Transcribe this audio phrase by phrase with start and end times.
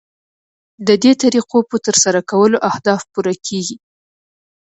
[0.87, 3.75] ددې طریقو په ترسره کولو اهداف پوره کیږي.